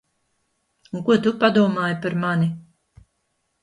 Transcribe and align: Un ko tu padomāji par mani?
Un 0.95 1.05
ko 1.11 1.19
tu 1.27 1.35
padomāji 1.45 2.01
par 2.07 2.19
mani? 2.27 2.53